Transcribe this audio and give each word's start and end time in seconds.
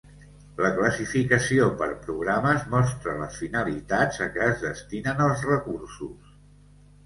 La 0.61 0.69
classificació 0.77 1.67
per 1.81 1.89
programes 2.07 2.65
mostra 2.73 3.15
les 3.21 3.39
finalitats 3.43 4.21
a 4.29 4.33
què 4.39 4.45
es 4.57 4.67
destinen 4.67 5.25
els 5.31 5.49
recursos. 5.55 6.37